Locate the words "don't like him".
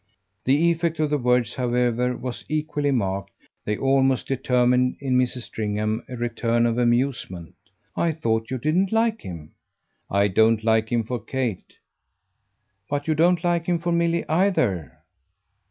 10.27-11.03, 13.13-13.77